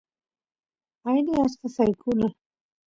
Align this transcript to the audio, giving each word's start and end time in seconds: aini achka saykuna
aini 1.07 1.31
achka 1.45 1.67
saykuna 1.75 2.27